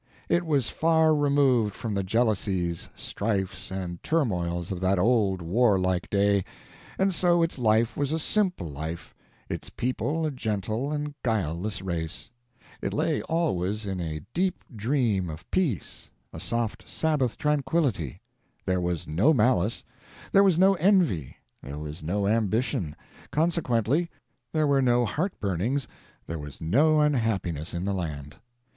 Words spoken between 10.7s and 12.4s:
and guileless race;